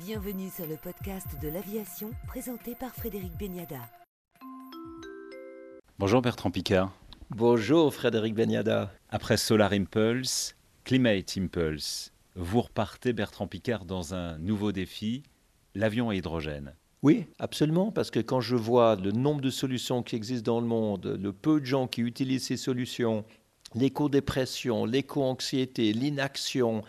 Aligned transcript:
Bienvenue 0.00 0.50
sur 0.50 0.66
le 0.66 0.74
podcast 0.74 1.28
de 1.40 1.46
l'aviation 1.46 2.10
présenté 2.26 2.74
par 2.74 2.92
Frédéric 2.92 3.30
Beniada. 3.38 3.78
Bonjour 6.00 6.20
Bertrand 6.20 6.50
Picard. 6.50 6.92
Bonjour 7.30 7.94
Frédéric 7.94 8.34
Beniada. 8.34 8.92
Après 9.08 9.36
Solar 9.36 9.72
Impulse, 9.72 10.56
Climate 10.82 11.38
Impulse, 11.38 12.12
vous 12.34 12.62
repartez 12.62 13.12
Bertrand 13.12 13.46
Picard 13.46 13.84
dans 13.84 14.14
un 14.14 14.36
nouveau 14.38 14.72
défi, 14.72 15.22
l'avion 15.76 16.10
à 16.10 16.16
hydrogène. 16.16 16.74
Oui, 17.02 17.26
absolument, 17.38 17.92
parce 17.92 18.10
que 18.10 18.18
quand 18.18 18.40
je 18.40 18.56
vois 18.56 18.96
le 18.96 19.12
nombre 19.12 19.42
de 19.42 19.50
solutions 19.50 20.02
qui 20.02 20.16
existent 20.16 20.54
dans 20.54 20.60
le 20.60 20.66
monde, 20.66 21.16
le 21.22 21.32
peu 21.32 21.60
de 21.60 21.66
gens 21.66 21.86
qui 21.86 22.00
utilisent 22.00 22.46
ces 22.46 22.56
solutions, 22.56 23.24
l'éco-dépression, 23.76 24.86
l'éco-anxiété, 24.86 25.92
l'inaction, 25.92 26.82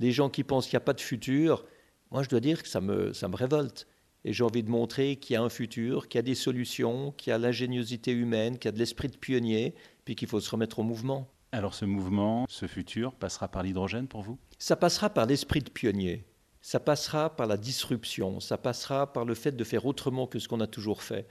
les 0.00 0.12
gens 0.12 0.30
qui 0.30 0.44
pensent 0.44 0.66
qu'il 0.66 0.78
n'y 0.78 0.82
a 0.82 0.86
pas 0.86 0.94
de 0.94 1.02
futur, 1.02 1.66
moi 2.10 2.22
je 2.22 2.28
dois 2.28 2.40
dire 2.40 2.62
que 2.62 2.68
ça 2.68 2.80
me, 2.80 3.12
ça 3.12 3.28
me 3.28 3.36
révolte. 3.36 3.86
Et 4.24 4.32
j'ai 4.32 4.44
envie 4.44 4.62
de 4.62 4.70
montrer 4.70 5.16
qu'il 5.16 5.34
y 5.34 5.36
a 5.36 5.42
un 5.42 5.48
futur, 5.48 6.08
qu'il 6.08 6.18
y 6.18 6.20
a 6.20 6.22
des 6.22 6.34
solutions, 6.34 7.12
qu'il 7.12 7.30
y 7.30 7.34
a 7.34 7.38
l'ingéniosité 7.38 8.10
humaine, 8.10 8.58
qu'il 8.58 8.68
y 8.68 8.70
a 8.70 8.72
de 8.72 8.78
l'esprit 8.78 9.08
de 9.08 9.16
pionnier, 9.16 9.74
puis 10.04 10.16
qu'il 10.16 10.28
faut 10.28 10.40
se 10.40 10.50
remettre 10.50 10.80
au 10.80 10.82
mouvement. 10.82 11.30
Alors 11.52 11.74
ce 11.74 11.84
mouvement, 11.84 12.44
ce 12.48 12.66
futur, 12.66 13.14
passera 13.14 13.48
par 13.48 13.62
l'hydrogène 13.62 14.08
pour 14.08 14.22
vous? 14.22 14.38
Ça 14.58 14.76
passera 14.76 15.08
par 15.08 15.26
l'esprit 15.26 15.60
de 15.60 15.70
pionnier. 15.70 16.24
Ça 16.60 16.80
passera 16.80 17.34
par 17.34 17.46
la 17.46 17.56
disruption. 17.56 18.40
Ça 18.40 18.58
passera 18.58 19.12
par 19.12 19.24
le 19.24 19.34
fait 19.34 19.52
de 19.52 19.64
faire 19.64 19.86
autrement 19.86 20.26
que 20.26 20.38
ce 20.38 20.48
qu'on 20.48 20.60
a 20.60 20.66
toujours 20.66 21.02
fait. 21.02 21.26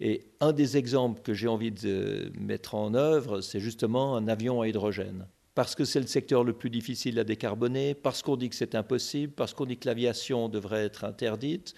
Et 0.00 0.26
un 0.40 0.52
des 0.52 0.76
exemples 0.76 1.22
que 1.22 1.32
j'ai 1.32 1.48
envie 1.48 1.70
de 1.70 2.30
mettre 2.38 2.74
en 2.74 2.92
œuvre, 2.94 3.40
c'est 3.40 3.60
justement 3.60 4.16
un 4.16 4.28
avion 4.28 4.60
à 4.60 4.68
hydrogène 4.68 5.26
parce 5.56 5.74
que 5.74 5.86
c'est 5.86 6.00
le 6.00 6.06
secteur 6.06 6.44
le 6.44 6.52
plus 6.52 6.68
difficile 6.68 7.18
à 7.18 7.24
décarboner, 7.24 7.94
parce 7.94 8.20
qu'on 8.20 8.36
dit 8.36 8.50
que 8.50 8.54
c'est 8.54 8.74
impossible, 8.74 9.32
parce 9.32 9.54
qu'on 9.54 9.64
dit 9.64 9.78
que 9.78 9.88
l'aviation 9.88 10.50
devrait 10.50 10.84
être 10.84 11.04
interdite, 11.04 11.74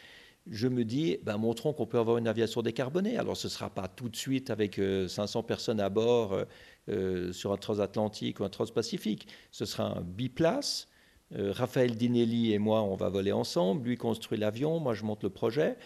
je 0.51 0.67
me 0.67 0.85
dis, 0.85 1.19
ben, 1.23 1.37
montrons 1.37 1.73
qu'on 1.73 1.87
peut 1.87 1.99
avoir 1.99 2.19
une 2.19 2.27
aviation 2.27 2.61
décarbonée. 2.61 3.17
Alors 3.19 3.37
ce 3.37 3.47
ne 3.47 3.53
sera 3.53 3.71
pas 3.71 3.87
tout 3.87 4.09
de 4.09 4.17
suite 4.17 4.51
avec 4.51 4.81
500 5.07 5.39
euh, 5.39 5.43
personnes 5.45 5.79
à 5.79 5.91
bord 5.91 6.33
euh, 6.33 6.45
euh, 6.89 7.33
sur 7.33 7.53
un 7.53 7.57
transatlantique 7.57 8.41
ou 8.41 8.45
un 8.45 8.49
transpacifique. 8.49 9.29
Ce 9.53 9.65
sera 9.65 9.97
un 9.97 10.01
biplace. 10.01 10.89
Raphaël 11.31 11.95
Dinelli 11.95 12.55
et 12.55 12.59
moi, 12.59 12.83
on 12.83 12.97
va 12.97 13.11
voler 13.11 13.33
ensemble. 13.33 13.87
Lui 13.87 13.97
construit 13.97 14.39
l'avion, 14.39 14.81
moi 14.81 14.95
je 14.95 15.05
monte 15.05 15.23
le 15.23 15.31
projet. 15.31 15.77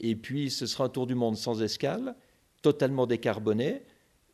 Et 0.00 0.16
puis 0.16 0.50
ce 0.50 0.66
sera 0.66 0.84
un 0.84 0.88
tour 0.88 1.06
du 1.06 1.14
monde 1.14 1.36
sans 1.36 1.62
escale, 1.62 2.16
totalement 2.62 3.06
décarboné. 3.06 3.82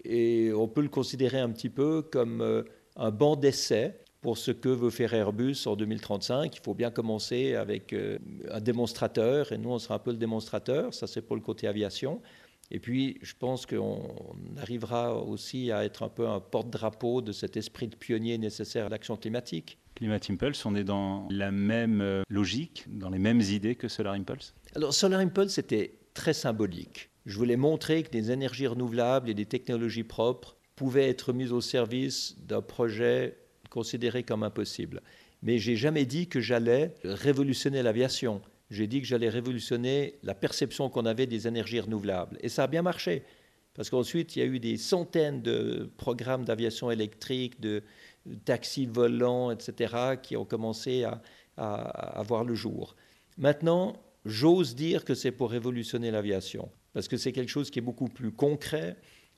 Et 0.05 0.53
on 0.55 0.69
peut 0.69 0.83
le 0.83 0.89
considérer 0.89 1.41
un 1.41 1.51
petit 1.51 1.71
peu 1.71 2.03
comme 2.03 2.65
un 2.97 3.11
banc 3.11 3.37
d'essai 3.37 3.99
pour 4.21 4.39
ce 4.39 4.51
que 4.51 4.71
veut 4.71 4.91
faire 4.91 5.13
Airbus 5.13 5.67
en 5.67 5.77
2035. 5.77 6.57
Il 6.57 6.61
faut 6.63 6.73
bien 6.73 6.91
commencer 6.91 7.55
avec 7.55 7.93
euh, 7.93 8.19
un 8.51 8.61
démonstrateur, 8.61 9.53
et 9.53 9.59
nous, 9.59 9.71
on 9.71 9.79
sera 9.79 9.97
un 9.97 9.99
peu 9.99 10.13
le 10.13 10.17
démonstrateur, 10.17 10.95
ça 10.95 11.07
c'est 11.07 11.21
pour 11.21 11.37
le 11.37 11.43
côté 11.43 11.69
aviation. 11.69 12.23
Et 12.71 12.81
puis, 12.81 13.19
je 13.21 13.35
pense 13.39 13.67
qu'on 13.67 14.17
arrivera 14.57 15.15
aussi 15.23 15.71
à 15.71 15.85
être 15.85 16.03
un 16.03 16.09
peu 16.09 16.27
un 16.27 16.41
porte-drapeau 16.41 17.21
de 17.21 17.33
cet 17.33 17.59
esprit 17.59 17.89
de 17.89 17.97
pionnier 17.97 18.39
nécessaire 18.39 18.87
à 18.87 18.89
l'action 18.89 19.19
climatique. 19.19 19.79
Climate 19.95 20.31
Impulse, 20.31 20.65
on 20.65 20.75
est 20.75 20.85
dans 20.85 21.29
la 21.31 21.51
même 21.51 22.01
euh, 22.01 22.23
logique, 22.31 22.87
dans 22.89 23.11
les 23.11 23.19
mêmes 23.19 23.43
idées 23.43 23.75
que 23.75 23.89
Solar 23.89 24.15
Impulse? 24.15 24.55
Alors, 24.75 24.95
Solar 24.95 25.21
Impulse, 25.21 25.59
était 25.59 25.99
très 26.15 26.33
symbolique. 26.33 27.11
Je 27.27 27.37
voulais 27.37 27.57
montrer 27.57 28.03
que 28.03 28.11
des 28.11 28.31
énergies 28.31 28.67
renouvelables 28.67 29.29
et 29.29 29.35
des 29.35 29.47
technologies 29.47 30.05
propres 30.05 30.57
pouvait 30.77 31.09
être 31.09 31.33
mise 31.33 31.53
au 31.53 31.61
service 31.61 32.37
d'un 32.39 32.63
projet 32.63 33.37
considéré 33.71 34.23
comme 34.23 34.43
impossible. 34.43 35.03
Mais 35.43 35.59
j'ai 35.59 35.77
jamais 35.77 36.07
dit 36.07 36.29
que 36.29 36.41
j'allais 36.41 36.95
révolutionner 37.05 37.83
l'aviation. 37.83 38.41
J'ai 38.71 38.87
dit 38.87 39.01
que 39.01 39.07
j'allais 39.07 39.29
révolutionner 39.29 40.15
la 40.23 40.35
perception 40.35 40.89
qu'on 40.89 41.07
avait 41.07 41.27
des 41.27 41.47
énergies 41.47 41.81
renouvelables. 41.81 42.39
Et 42.41 42.49
ça 42.49 42.65
a 42.65 42.67
bien 42.67 42.83
marché. 42.83 43.23
Parce 43.75 43.91
qu'ensuite, 43.91 44.37
il 44.37 44.39
y 44.39 44.43
a 44.43 44.47
eu 44.47 44.61
des 44.61 44.77
centaines 44.77 45.43
de 45.43 45.91
programmes 45.97 46.45
d'aviation 46.45 46.91
électrique, 46.91 47.61
de 47.61 47.83
taxis 48.45 48.87
volants, 48.87 49.51
etc., 49.51 50.17
qui 50.23 50.37
ont 50.37 50.45
commencé 50.45 51.05
à, 51.05 51.21
à, 51.57 52.21
à 52.21 52.23
voir 52.23 52.45
le 52.45 52.55
jour. 52.55 52.95
Maintenant, 53.37 53.97
j'ose 54.25 54.75
dire 54.75 55.05
que 55.05 55.15
c'est 55.15 55.33
pour 55.33 55.51
révolutionner 55.51 56.11
l'aviation. 56.11 56.71
Parce 56.93 57.09
que 57.09 57.17
c'est 57.17 57.33
quelque 57.33 57.51
chose 57.51 57.71
qui 57.71 57.81
est 57.81 57.83
beaucoup 57.83 58.09
plus 58.09 58.31
concret, 58.31 58.97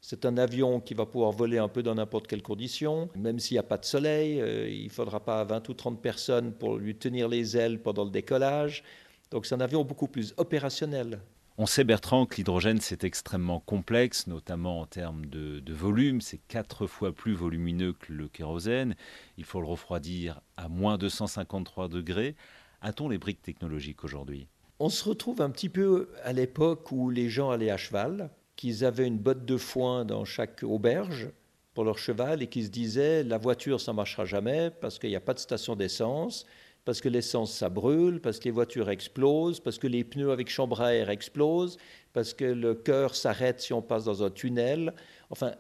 c'est 0.09 0.25
un 0.25 0.39
avion 0.39 0.79
qui 0.79 0.95
va 0.95 1.05
pouvoir 1.05 1.33
voler 1.33 1.59
un 1.59 1.67
peu 1.67 1.83
dans 1.83 1.97
n'importe 1.97 2.29
quelle 2.29 2.41
condition, 2.41 3.09
même 3.17 3.41
s'il 3.41 3.57
n'y 3.57 3.59
a 3.59 3.65
pas 3.65 3.77
de 3.77 3.85
soleil. 3.85 4.41
Euh, 4.41 4.71
il 4.71 4.85
ne 4.85 4.89
faudra 4.89 5.19
pas 5.19 5.43
20 5.43 5.69
ou 5.69 5.75
30 5.75 6.01
personnes 6.01 6.53
pour 6.53 6.77
lui 6.77 6.95
tenir 6.95 7.27
les 7.29 7.57
ailes 7.57 7.83
pendant 7.83 8.05
le 8.05 8.13
décollage. 8.13 8.85
Donc 9.33 9.47
c'est 9.47 9.57
un 9.57 9.61
avion 9.61 9.83
beaucoup 9.83 10.07
plus 10.07 10.33
opérationnel. 10.37 11.19
On 11.59 11.67
sait, 11.67 11.83
Bertrand, 11.83 12.25
que 12.25 12.37
l'hydrogène, 12.37 12.81
c'est 12.81 13.03
extrêmement 13.03 13.59
complexe, 13.59 14.29
notamment 14.29 14.83
en 14.83 14.87
termes 14.87 15.27
de, 15.27 15.59
de 15.59 15.75
volume. 15.75 16.21
C'est 16.21 16.39
quatre 16.47 16.87
fois 16.87 17.11
plus 17.11 17.35
volumineux 17.35 17.93
que 17.93 18.13
le 18.13 18.29
kérosène. 18.29 18.95
Il 19.39 19.45
faut 19.45 19.61
le 19.61 19.67
refroidir 19.67 20.41
à 20.57 20.69
moins 20.69 20.99
253 20.99 21.89
degrés. 21.89 22.37
A-t-on 22.81 23.09
les 23.09 23.19
briques 23.19 23.43
technologiques 23.43 24.05
aujourd'hui? 24.05 24.47
On 24.79 24.89
se 24.89 25.03
retrouve 25.03 25.43
un 25.43 25.51
petit 25.51 25.69
peu 25.69 26.11
à 26.23 26.33
l'époque 26.33 26.93
où 26.93 27.11
les 27.11 27.29
gens 27.29 27.51
allaient 27.51 27.71
à 27.71 27.77
cheval 27.77 28.31
qu'ils 28.57 28.85
avaient 28.85 29.07
une 29.07 29.19
botte 29.19 29.45
de 29.45 29.57
foin 29.57 30.05
dans 30.05 30.25
chaque 30.25 30.63
auberge 30.63 31.31
pour 31.75 31.85
leur 31.85 31.99
cheval 31.99 32.43
et 32.43 32.47
qu'ils 32.47 32.65
se 32.65 32.71
disaient 32.71 33.23
la 33.23 33.39
voiture 33.39 33.81
ça 33.81 33.93
marchera 33.93 34.25
jamais 34.25 34.71
parce 34.81 34.99
qu'il 34.99 35.11
n'y 35.11 35.17
a 35.17 35.21
pas 35.21 35.35
de 35.35 35.39
station 35.39 35.77
d'essence, 35.77 36.47
parce 36.87 37.01
que 37.01 37.09
l'essence 37.09 37.53
ça 37.53 37.69
brûle, 37.69 38.21
parce 38.21 38.39
que 38.39 38.45
les 38.45 38.51
voitures 38.51 38.89
explosent, 38.89 39.61
parce 39.61 39.79
que 39.79 39.87
les 39.87 40.05
pneus 40.05 40.31
avec 40.31 40.49
chambre 40.49 40.81
à 40.81 40.95
air 40.95 41.11
explosent, 41.11 41.77
parce 42.13 42.33
que 42.33 42.45
le 42.45 42.75
cœur 42.75 43.15
s'arrête 43.15 43.61
si 43.61 43.73
on 43.73 43.83
passe 43.83 44.05
dans 44.05 44.23
un 44.23 44.31
tunnel. 44.31 44.95
Enfin, 45.29 45.53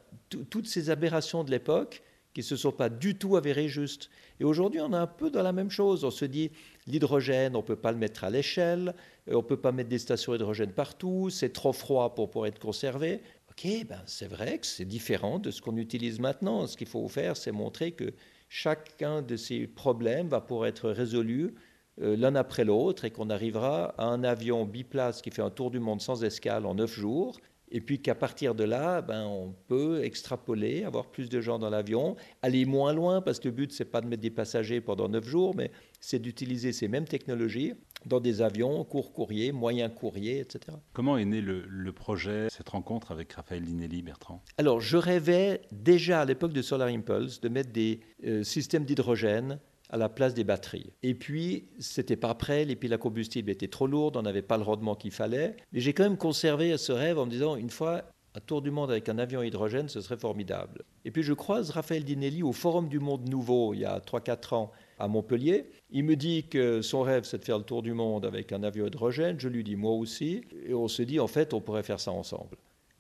toutes 0.49 0.67
ces 0.67 0.89
aberrations 0.89 1.45
de 1.45 1.51
l'époque 1.51 2.03
qui 2.33 2.41
ne 2.41 2.45
se 2.45 2.57
sont 2.57 2.73
pas 2.73 2.89
du 2.89 3.17
tout 3.17 3.37
avérées 3.37 3.69
justes. 3.69 4.09
Et 4.41 4.45
aujourd'hui, 4.45 4.81
on 4.81 4.93
est 4.93 4.97
un 4.97 5.07
peu 5.07 5.31
dans 5.31 5.43
la 5.43 5.53
même 5.53 5.71
chose. 5.71 6.05
On 6.05 6.11
se 6.11 6.25
dit, 6.25 6.51
l'hydrogène, 6.87 7.57
on 7.57 7.61
ne 7.61 7.65
peut 7.65 7.77
pas 7.77 7.93
le 7.93 7.99
mettre 7.99 8.25
à 8.25 8.31
l'échelle, 8.31 8.95
euh, 9.29 9.35
on 9.35 9.39
ne 9.39 9.43
peut 9.43 9.57
pas 9.57 9.73
mettre 9.73 9.89
des 9.89 9.99
stations 9.99 10.35
hydrogène 10.35 10.73
partout, 10.73 11.31
c'est 11.31 11.53
trop 11.53 11.73
froid 11.73 12.15
pour 12.15 12.31
pouvoir 12.31 12.49
être 12.49 12.59
conservé. 12.59 13.21
Ok, 13.51 13.67
ben 13.89 14.03
c'est 14.05 14.29
vrai 14.29 14.59
que 14.59 14.67
c'est 14.67 14.85
différent 14.85 15.39
de 15.39 15.51
ce 15.51 15.63
qu'on 15.63 15.77
utilise 15.77 16.21
maintenant. 16.21 16.67
Ce 16.67 16.77
qu'il 16.77 16.89
faut 16.89 17.09
faire, 17.09 17.37
c'est 17.37 17.53
montrer 17.53 17.93
que 17.93 18.13
chacun 18.49 19.23
de 19.23 19.37
ces 19.37 19.67
problèmes 19.67 20.29
va 20.29 20.41
pouvoir 20.41 20.67
être 20.67 20.91
résolu 20.91 21.55
euh, 22.03 22.17
l'un 22.17 22.35
après 22.35 22.65
l'autre 22.65 23.07
et 23.07 23.11
qu'on 23.11 23.31
arrivera 23.31 23.95
à 23.97 24.05
un 24.05 24.23
avion 24.23 24.67
biplace 24.67 25.23
qui 25.23 25.31
fait 25.31 25.43
un 25.43 25.51
tour 25.51 25.71
du 25.71 25.81
monde 25.81 26.03
sans 26.03 26.25
escale 26.25 26.67
en 26.67 26.75
neuf 26.75 26.93
jours 26.93 27.39
et 27.71 27.81
puis 27.81 28.01
qu'à 28.01 28.15
partir 28.15 28.55
de 28.55 28.65
là, 28.65 29.03
ben, 29.03 29.25
on 29.25 29.55
peut 29.69 30.05
extrapoler, 30.05 30.85
avoir 30.85 31.07
plus 31.07 31.29
de 31.29 31.41
gens 31.41 31.59
dans 31.59 31.71
l'avion, 31.71 32.17
aller 32.43 32.65
moins 32.65 32.93
loin, 32.93 33.21
parce 33.21 33.41
que 33.41 33.49
le 33.49 33.55
but, 33.55 33.73
ce 33.73 33.83
n'est 33.83 33.91
pas 33.91 34.01
de 34.01 34.07
mettre 34.07 34.23
des 34.23 34.31
passagers 34.31 34.81
pendant 34.81 35.09
neuf 35.09 35.27
jours, 35.27 35.55
mais 35.55 35.71
c'est 36.01 36.19
d'utiliser 36.19 36.73
ces 36.73 36.89
mêmes 36.89 37.07
technologies 37.07 37.75
dans 38.05 38.21
des 38.21 38.41
avions, 38.41 38.85
court 38.85 39.13
courrier, 39.13 39.51
moyen 39.53 39.89
courrier, 39.89 40.39
etc. 40.41 40.77
Comment 40.93 41.19
est 41.19 41.25
né 41.25 41.41
le, 41.41 41.93
projet, 41.93 42.47
cette 42.51 42.69
rencontre 42.69 43.11
avec 43.11 43.33
Raphaël 43.33 43.65
Dinelli, 43.65 44.03
Bertrand? 44.03 44.43
Alors, 44.59 44.81
je 44.81 44.97
rêvais 44.97 45.63
déjà 45.73 46.21
à 46.21 46.25
l'époque 46.25 46.53
de 46.53 46.63
Solar 46.63 46.89
Impulse 46.89 47.41
de 47.41 47.49
mettre 47.49 47.73
des 47.73 48.01
euh, 48.25 48.43
systèmes 48.45 48.85
d'hydrogène 48.85 49.59
à 49.91 49.97
la 49.97 50.09
place 50.09 50.35
des 50.35 50.45
batteries. 50.45 50.93
Et 51.03 51.15
puis, 51.15 51.69
c'était 51.79 52.17
pas 52.17 52.35
prêt, 52.35 52.65
les 52.65 52.77
piles 52.77 52.93
à 52.93 52.99
combustible 52.99 53.51
étaient 53.51 53.69
trop 53.69 53.87
lourdes, 53.87 54.17
on 54.17 54.23
n'avait 54.23 54.43
pas 54.43 54.57
le 54.57 54.65
rendement 54.65 54.95
qu'il 54.95 55.13
fallait. 55.13 55.57
Mais 55.73 55.81
j'ai 55.81 55.93
quand 55.93 56.05
même 56.05 56.17
conservé 56.17 56.77
ce 56.77 56.93
rêve 56.93 57.19
en 57.19 57.27
me 57.27 57.31
disant, 57.31 57.57
une 57.57 57.71
fois, 57.71 58.05
un 58.35 58.41
tour 58.41 58.61
du 58.61 58.71
monde 58.71 58.91
avec 58.91 59.09
un 59.09 59.19
avion 59.19 59.43
hydrogène, 59.43 59.89
ce 59.89 60.01
serait 60.01 60.19
formidable. 60.19 60.83
Et 61.07 61.11
puis 61.11 61.23
je 61.23 61.33
croise 61.33 61.71
Raphaël 61.71 62.05
Dinelli 62.05 62.43
au 62.43 62.53
Forum 62.53 62.89
du 62.89 62.99
Monde 62.99 63.29
Nouveau, 63.31 63.73
il 63.73 63.81
y 63.81 63.85
a 63.87 63.99
3-4 63.99 64.55
ans, 64.55 64.73
à 64.99 65.09
Montpellier. 65.09 65.71
Il 65.91 66.05
me 66.05 66.17
dit 66.17 66.47
que 66.49 66.83
son 66.83 67.03
rêve, 67.03 67.25
c'est 67.25 67.39
de 67.39 67.45
faire 67.45 67.59
le 67.59 67.65
tour 67.65 67.83
du 67.83 67.93
monde 67.93 68.25
avec 68.25 68.53
un 68.53 68.63
avion 68.63 68.87
hydrogène. 68.87 69.39
Je 69.39 69.49
lui 69.49 69.65
dis, 69.65 69.77
moi 69.77 69.93
aussi. 69.93 70.43
Et 70.67 70.75
on 70.75 70.89
se 70.89 71.03
dit, 71.03 71.21
en 71.21 71.27
fait, 71.27 71.55
on 71.55 71.61
pourrait 71.61 71.83
faire 71.83 72.01
ça 72.01 72.13
ensemble. 72.13 72.57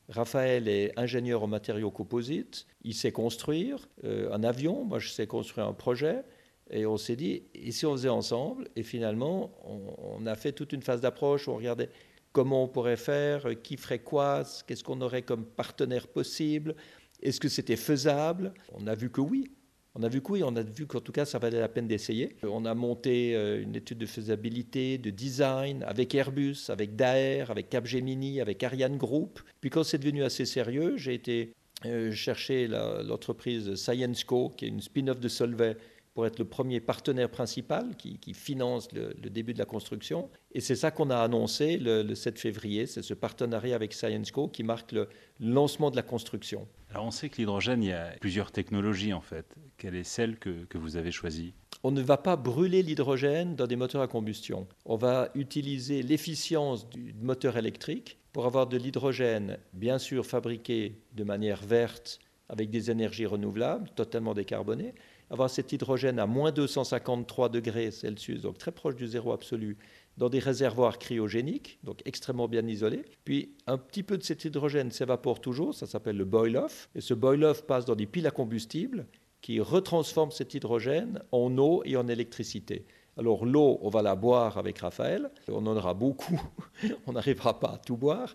Raphaël 0.08 0.68
est 0.68 0.96
ingénieur 0.98 1.42
en 1.42 1.48
matériaux 1.48 1.90
composites. 1.90 2.66
Il 2.82 2.94
sait 2.94 3.12
construire 3.12 3.88
euh, 4.04 4.32
un 4.32 4.44
avion. 4.44 4.84
Moi, 4.84 4.98
je 4.98 5.08
sais 5.08 5.26
construire 5.26 5.66
un 5.66 5.72
projet. 5.72 6.22
Et 6.70 6.86
on 6.86 6.96
s'est 6.96 7.16
dit, 7.16 7.44
et 7.54 7.70
si 7.70 7.86
on 7.86 7.92
faisait 7.92 8.08
ensemble 8.08 8.68
Et 8.74 8.82
finalement, 8.82 9.52
on, 9.64 10.26
a 10.26 10.34
fait 10.34 10.52
toute 10.52 10.72
une 10.72 10.82
phase 10.82 11.00
d'approche 11.00 11.46
où 11.46 11.52
on 11.52 11.56
regardait 11.56 11.90
comment 12.32 12.64
on 12.64 12.68
pourrait 12.68 12.96
faire, 12.96 13.46
qui 13.62 13.76
ferait 13.76 14.00
quoi, 14.00 14.42
qu'est-ce 14.66 14.84
qu'on 14.84 15.00
aurait 15.00 15.22
comme 15.22 15.44
partenaire 15.44 16.08
possible, 16.08 16.74
est-ce 17.22 17.40
que 17.40 17.48
c'était 17.48 17.76
faisable? 17.76 18.52
On 18.74 18.86
a 18.86 18.94
vu 18.94 19.10
que 19.10 19.20
oui. 19.20 19.50
On 19.98 20.02
a 20.02 20.08
vu 20.08 20.20
que 20.20 20.32
oui, 20.32 20.42
on 20.42 20.54
a 20.56 20.62
vu 20.62 20.86
qu'en 20.86 21.00
tout 21.00 21.12
cas, 21.12 21.24
ça 21.24 21.38
valait 21.38 21.60
la 21.60 21.70
peine 21.70 21.88
d'essayer. 21.88 22.36
On 22.42 22.66
a 22.66 22.74
monté 22.74 23.34
euh, 23.34 23.62
une 23.62 23.74
étude 23.74 23.96
de 23.96 24.04
faisabilité, 24.04 24.98
de 24.98 25.08
design 25.08 25.82
avec 25.84 26.14
Airbus, 26.14 26.68
avec 26.68 26.96
Daer, 26.96 27.50
avec 27.50 27.70
Capgemini, 27.70 28.42
avec 28.42 28.62
Ariane 28.62 28.98
Group. 28.98 29.40
Puis 29.62 29.70
quand 29.70 29.84
c'est 29.84 29.96
devenu 29.96 30.22
assez 30.22 30.44
sérieux, 30.44 30.98
j'ai 30.98 31.14
été 31.14 31.54
euh, 31.86 32.12
chercher 32.12 32.68
l'entreprise 32.68 33.74
ScienceCo, 33.74 34.50
qui 34.50 34.66
est 34.66 34.68
une 34.68 34.82
spin-off 34.82 35.18
de 35.18 35.28
Solvay, 35.28 35.76
pour 36.16 36.24
être 36.24 36.38
le 36.38 36.46
premier 36.46 36.80
partenaire 36.80 37.28
principal 37.28 37.94
qui, 37.98 38.18
finance 38.32 38.88
le, 38.92 39.28
début 39.28 39.52
de 39.52 39.58
la 39.58 39.66
construction. 39.66 40.30
Et 40.50 40.62
c'est 40.62 40.74
ça 40.74 40.90
qu'on 40.90 41.10
a 41.10 41.18
annoncé 41.18 41.76
le, 41.76 42.14
7 42.14 42.38
février, 42.38 42.86
c'est 42.86 43.02
ce 43.02 43.12
partenariat 43.12 43.74
avec 43.74 43.92
ScienceCo 43.92 44.48
qui 44.48 44.62
marque 44.62 44.92
le 44.92 45.10
lancement 45.40 45.90
de 45.90 45.96
la 45.96 46.02
construction. 46.02 46.66
Alors 46.88 47.04
on 47.04 47.10
sait 47.10 47.28
que 47.28 47.36
l'hydrogène, 47.36 47.82
il 47.82 47.90
y 47.90 47.92
a 47.92 48.14
plusieurs 48.18 48.50
technologies 48.50 49.12
en 49.12 49.20
fait. 49.20 49.54
Quelle 49.76 49.94
est 49.94 50.04
celle 50.04 50.38
que, 50.38 50.64
que 50.64 50.78
vous 50.78 50.96
avez 50.96 51.12
choisie? 51.12 51.52
On 51.82 51.90
ne 51.90 52.00
va 52.00 52.16
pas 52.16 52.36
brûler 52.36 52.82
l'hydrogène 52.82 53.54
dans 53.54 53.66
des 53.66 53.76
moteurs 53.76 54.00
à 54.00 54.08
combustion. 54.08 54.66
On 54.86 54.96
va 54.96 55.28
utiliser 55.34 56.02
l'efficience 56.02 56.88
du 56.88 57.14
moteur 57.20 57.58
électrique 57.58 58.16
pour 58.32 58.46
avoir 58.46 58.68
de 58.68 58.78
l'hydrogène, 58.78 59.58
bien 59.74 59.98
sûr 59.98 60.24
fabriqué 60.24 60.98
de 61.12 61.24
manière 61.24 61.62
verte 61.62 62.20
avec 62.48 62.70
des 62.70 62.90
énergies 62.90 63.26
renouvelables, 63.26 63.90
totalement 63.90 64.32
décarbonées, 64.32 64.94
avoir 65.31 65.50
cet 65.50 65.73
hydrogène 65.73 66.19
à 66.19 66.26
moins 66.26 66.52
253 66.52 67.49
degrés 67.49 67.90
Celsius, 67.90 68.43
donc 68.43 68.58
très 68.58 68.73
proche 68.73 68.96
du 68.96 69.06
zéro 69.06 69.32
absolu, 69.32 69.76
dans 70.17 70.28
des 70.28 70.38
réservoirs 70.38 70.99
cryogéniques, 70.99 71.78
donc 71.84 72.00
extrêmement 72.05 72.49
bien 72.49 72.67
isolés. 72.67 73.05
Puis 73.25 73.55
un 73.67 73.78
petit 73.78 74.02
peu 74.02 74.17
de 74.17 74.23
cet 74.23 74.44
hydrogène 74.44 74.90
s'évapore 74.90 75.40
toujours, 75.40 75.75
ça 75.75 75.87
s'appelle 75.87 76.17
le 76.17 76.25
boil-off, 76.25 76.88
et 76.94 77.00
ce 77.00 77.14
boil-off 77.14 77.62
passe 77.67 77.84
dans 77.84 77.94
des 77.94 78.06
piles 78.06 78.26
à 78.26 78.31
combustible 78.31 79.06
qui 79.43 79.61
retransforme 79.61 80.31
cet 80.31 80.55
hydrogène 80.55 81.23
en 81.32 81.56
eau 81.58 81.82
et 81.84 81.96
en 81.96 82.08
électricité. 82.08 82.84
Alors 83.19 83.46
l'eau, 83.46 83.78
on 83.82 83.88
va 83.88 84.02
la 84.02 84.14
boire 84.14 84.58
avec 84.58 84.78
Raphaël, 84.78 85.31
on 85.49 85.67
en 85.67 85.76
aura 85.76 85.94
beaucoup, 85.94 86.40
on 87.06 87.12
n'arrivera 87.12 87.58
pas 87.58 87.75
à 87.75 87.78
tout 87.78 87.96
boire, 87.96 88.34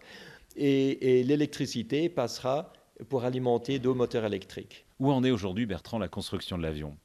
et, 0.55 1.23
l'électricité 1.23 2.09
passera 2.09 2.73
pour 3.09 3.23
alimenter 3.23 3.79
deux 3.79 3.93
moteurs 3.93 4.25
électriques. 4.25 4.85
Où 5.01 5.11
en 5.11 5.23
est 5.23 5.31
aujourd'hui, 5.31 5.65
Bertrand, 5.65 5.97
la 5.97 6.07
construction 6.07 6.59
de 6.59 6.61
l'avion? 6.61 6.95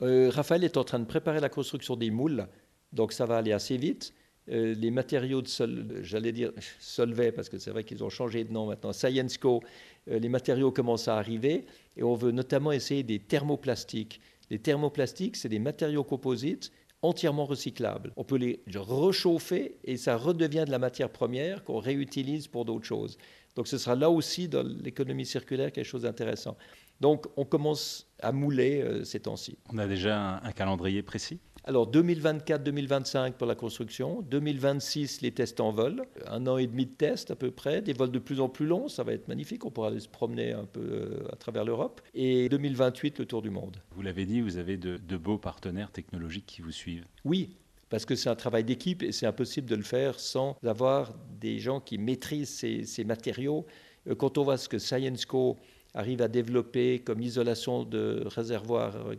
Euh, 0.00 0.30
Raphaël 0.30 0.64
est 0.64 0.78
en 0.78 0.84
train 0.84 0.98
de 0.98 1.04
préparer 1.04 1.38
la 1.38 1.50
construction 1.50 1.94
des 1.94 2.10
moules, 2.10 2.46
donc 2.94 3.12
ça 3.12 3.26
va 3.26 3.36
aller 3.36 3.52
assez 3.52 3.76
vite. 3.76 4.14
Euh, 4.48 4.74
les 4.74 4.90
matériaux 4.90 5.42
de 5.42 5.46
Sol, 5.46 5.98
j'allais 6.00 6.32
dire 6.32 6.50
Solvay, 6.80 7.32
parce 7.32 7.50
que 7.50 7.58
c'est 7.58 7.70
vrai 7.70 7.84
qu'ils 7.84 8.02
ont 8.02 8.08
changé 8.08 8.42
de 8.42 8.50
nom 8.50 8.68
maintenant, 8.68 8.94
Sciencesco, 8.94 9.62
euh, 10.08 10.18
les 10.18 10.30
matériaux 10.30 10.72
commencent 10.72 11.08
à 11.08 11.18
arriver 11.18 11.66
et 11.98 12.02
on 12.02 12.14
veut 12.14 12.30
notamment 12.30 12.72
essayer 12.72 13.02
des 13.02 13.18
thermoplastiques. 13.18 14.18
Les 14.48 14.58
thermoplastiques, 14.58 15.36
c'est 15.36 15.50
des 15.50 15.58
matériaux 15.58 16.04
composites 16.04 16.72
entièrement 17.02 17.44
recyclables. 17.44 18.14
On 18.16 18.24
peut 18.24 18.38
les 18.38 18.62
rechauffer 18.74 19.76
et 19.84 19.98
ça 19.98 20.16
redevient 20.16 20.64
de 20.66 20.70
la 20.70 20.78
matière 20.78 21.10
première 21.10 21.64
qu'on 21.64 21.80
réutilise 21.80 22.48
pour 22.48 22.64
d'autres 22.64 22.86
choses. 22.86 23.18
Donc 23.56 23.68
ce 23.68 23.78
sera 23.78 23.94
là 23.94 24.10
aussi 24.10 24.48
dans 24.48 24.62
l'économie 24.62 25.26
circulaire 25.26 25.72
quelque 25.72 25.86
chose 25.86 26.02
d'intéressant. 26.02 26.56
Donc 27.00 27.26
on 27.36 27.44
commence 27.44 28.10
à 28.20 28.32
mouler 28.32 28.82
euh, 28.82 29.04
ces 29.04 29.20
temps-ci. 29.20 29.58
On 29.72 29.78
a 29.78 29.86
déjà 29.86 30.40
un 30.42 30.52
calendrier 30.52 31.02
précis? 31.02 31.40
Alors 31.68 31.90
2024-2025 31.90 33.32
pour 33.32 33.48
la 33.48 33.56
construction, 33.56 34.22
2026 34.22 35.20
les 35.20 35.32
tests 35.32 35.58
en 35.58 35.72
vol, 35.72 36.04
un 36.28 36.46
an 36.46 36.58
et 36.58 36.68
demi 36.68 36.86
de 36.86 36.92
tests 36.92 37.32
à 37.32 37.36
peu 37.36 37.50
près, 37.50 37.82
des 37.82 37.92
vols 37.92 38.12
de 38.12 38.20
plus 38.20 38.40
en 38.40 38.48
plus 38.48 38.66
longs, 38.66 38.86
ça 38.86 39.02
va 39.02 39.12
être 39.12 39.26
magnifique, 39.26 39.64
on 39.64 39.72
pourra 39.72 39.88
aller 39.88 39.98
se 39.98 40.08
promener 40.08 40.52
un 40.52 40.64
peu 40.64 40.80
euh, 40.80 41.32
à 41.32 41.34
travers 41.34 41.64
l'Europe, 41.64 42.00
et 42.14 42.48
2028 42.48 43.18
le 43.18 43.26
tour 43.26 43.42
du 43.42 43.50
monde. 43.50 43.78
Vous 43.96 44.02
l'avez 44.02 44.26
dit, 44.26 44.40
vous 44.40 44.58
avez 44.58 44.76
de, 44.76 45.16
beaux 45.16 45.38
partenaires 45.38 45.90
technologiques 45.90 46.46
qui 46.46 46.62
vous 46.62 46.70
suivent. 46.70 47.04
Oui, 47.24 47.56
parce 47.90 48.04
que 48.04 48.14
c'est 48.14 48.28
un 48.28 48.36
travail 48.36 48.62
d'équipe 48.62 49.02
et 49.02 49.10
c'est 49.10 49.26
impossible 49.26 49.68
de 49.68 49.74
le 49.74 49.82
faire 49.82 50.20
sans 50.20 50.56
avoir 50.64 51.14
des 51.40 51.58
gens 51.58 51.80
qui 51.80 51.98
maîtrisent 51.98 52.48
ces, 52.48 52.84
ces 52.84 53.02
matériaux. 53.02 53.66
Euh, 54.06 54.14
quand 54.14 54.38
on 54.38 54.44
voit 54.44 54.56
ce 54.56 54.68
que 54.68 54.78
ScienceCo 54.78 55.56
arrive 55.96 56.22
à 56.22 56.28
développer 56.28 57.00
comme 57.00 57.20
isolation 57.20 57.82
de 57.84 58.22
réservoirs 58.26 58.96
euh, 58.96 59.14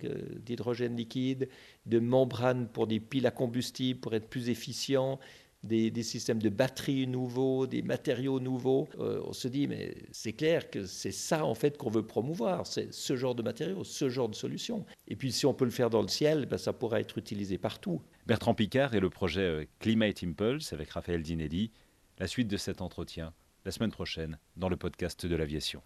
d'hydrogène 0.45 0.95
liquide, 0.95 1.49
de 1.85 1.99
membranes 1.99 2.67
pour 2.67 2.87
des 2.87 2.99
piles 2.99 3.25
à 3.25 3.31
combustible 3.31 3.99
pour 3.99 4.13
être 4.13 4.29
plus 4.29 4.49
efficients, 4.49 5.19
des, 5.63 6.03
systèmes 6.03 6.41
de 6.41 6.49
batteries 6.49 7.07
nouveaux, 7.07 7.67
des 7.67 7.81
matériaux 7.81 8.39
nouveaux. 8.39 8.87
Euh, 8.99 9.21
on 9.25 9.33
se 9.33 9.47
dit, 9.47 9.67
mais 9.67 9.95
c'est 10.11 10.33
clair 10.33 10.69
que 10.69 10.85
c'est 10.85 11.11
ça 11.11 11.43
en 11.45 11.55
fait 11.55 11.77
qu'on 11.77 11.89
veut 11.89 12.05
promouvoir, 12.05 12.65
c'est 12.67 12.93
ce 12.93 13.15
genre 13.15 13.35
de 13.35 13.41
matériaux, 13.41 13.83
ce 13.83 14.07
genre 14.07 14.29
de 14.29 14.35
solutions. 14.35 14.85
Et 15.07 15.15
puis 15.15 15.31
si 15.31 15.45
on 15.45 15.53
peut 15.53 15.65
le 15.65 15.71
faire 15.71 15.89
dans 15.89 16.03
le 16.03 16.07
ciel, 16.07 16.45
ben, 16.45 16.57
ça 16.57 16.73
pourra 16.73 16.99
être 16.99 17.17
utilisé 17.17 17.57
partout. 17.57 18.01
Bertrand 18.27 18.53
Picard 18.53 18.93
et 18.93 18.99
le 18.99 19.09
projet 19.09 19.41
euh, 19.41 19.65
Climate 19.79 20.23
Impulse 20.23 20.73
avec 20.73 20.91
Raphaël 20.91 21.23
Dinelli. 21.23 21.71
La 22.19 22.27
suite 22.27 22.47
de 22.47 22.57
cet 22.57 22.81
entretien, 22.81 23.33
la 23.65 23.71
semaine 23.71 23.91
prochaine, 23.91 24.39
dans 24.55 24.69
le 24.69 24.77
podcast 24.77 25.25
de 25.25 25.35
l'aviation. 25.35 25.81